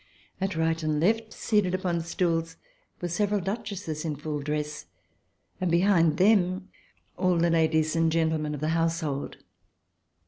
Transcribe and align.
At 0.41 0.55
right 0.55 0.81
and 0.81 0.99
left, 0.99 1.31
seated 1.31 1.75
upon 1.75 2.01
stools, 2.01 2.55
were 2.99 3.07
several 3.07 3.39
Duchesses 3.39 4.03
in 4.03 4.15
full 4.15 4.39
dress, 4.39 4.87
and 5.59 5.69
behind 5.69 6.17
them, 6.17 6.69
all 7.17 7.37
the 7.37 7.51
ladies 7.51 7.95
and 7.95 8.11
gentlemen 8.11 8.55
of 8.55 8.61
the 8.61 8.69
household. 8.69 9.37